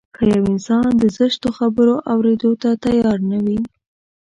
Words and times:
که 0.15 0.23
يو 0.35 0.41
انسان 0.53 0.87
د 0.97 1.03
زشتو 1.17 1.49
خبرو 1.57 1.95
اورېدو 2.11 2.51
ته 2.61 2.69
تيار 2.83 3.17
نه 3.31 3.37
وي. 3.45 3.59